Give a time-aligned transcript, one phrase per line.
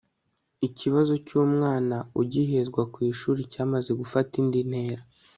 [0.67, 5.03] ikibazo cy' umwana ugihezwa ku ishuri cyamaze gufata indi ntera